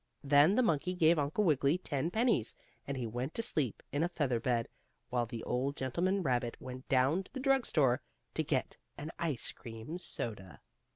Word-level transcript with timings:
Then 0.23 0.55
the 0.55 0.63
monkey 0.63 0.95
gave 0.95 1.19
Uncle 1.19 1.43
Wiggily 1.43 1.77
ten 1.77 2.09
pennies, 2.09 2.55
and 2.87 2.97
he 2.97 3.05
went 3.05 3.35
to 3.35 3.43
sleep 3.43 3.83
in 3.91 4.01
a 4.01 4.09
feather 4.09 4.39
bed, 4.39 4.67
while 5.11 5.27
the 5.27 5.43
old 5.43 5.75
gentleman 5.77 6.23
rabbit 6.23 6.57
went 6.59 6.89
down 6.89 7.21
to 7.25 7.33
the 7.33 7.39
drug 7.39 7.67
store 7.67 8.01
to 8.33 8.41
get 8.43 8.77
an 8.97 9.11
ice 9.19 9.51
cream 9.51 9.99
soda. 9.99 10.59